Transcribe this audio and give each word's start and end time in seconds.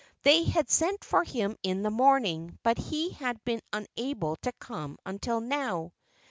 They 0.23 0.45
had 0.45 0.67
sent 0.71 1.03
for 1.03 1.23
him 1.23 1.57
in 1.61 1.83
the 1.83 1.91
morning, 1.91 2.57
but 2.63 2.79
he 2.79 3.11
had 3.11 3.39
been 3.45 3.61
unable 3.71 4.35
to 4.37 4.51
come 4.53 4.97
until 5.05 5.39
now. 5.39 5.93